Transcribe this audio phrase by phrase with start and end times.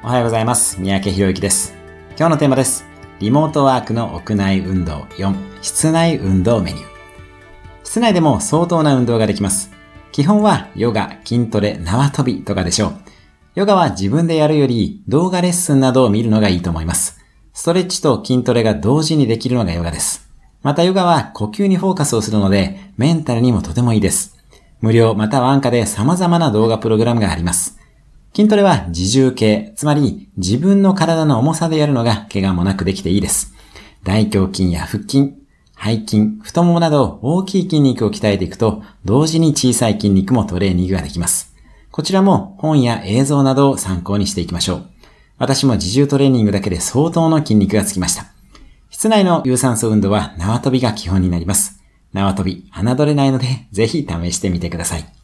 [0.00, 0.80] おはようございます。
[0.80, 1.74] 三宅博之です。
[2.16, 2.86] 今日のテーマです。
[3.18, 6.86] リモートワークの屋内運動4、室内運動メニュー。
[7.82, 9.72] 室内でも相当な運動ができます。
[10.12, 12.94] 基本はヨガ、筋トレ、縄跳びとかでしょう。
[13.56, 17.18] ヨガは自分でやるより動画レッスンなどを見るのがいいと思います。
[17.52, 20.30] ストレッチと筋トレが同時にできるのがヨガです。
[20.62, 24.36] またヨガは呼吸にフォーカスをするのでメンタルにもとてもいいです。
[24.80, 27.80] 無料または安価で様々な動画プログラムがあります。
[28.38, 33.52] 筋トレは自重系、つまり自分の体の重さでやるのが怪我もなくできていいです。
[34.04, 35.34] 大胸筋や腹筋、
[35.76, 41.52] 背筋、太ももなど大きい筋肉を鍛えていくと、同時に小さい筋肉もトレーニングができます。
[41.90, 44.86] こちらも本や映像などを参考にしていきましょう。
[45.38, 48.26] 私も自重トレーニングだけで相当の筋肉がつきました。
[48.88, 51.82] 室内の有酸素運動は縄跳びが基本になります。
[52.12, 55.17] 縄跳び、侮れないので、ぜひ試してみてください。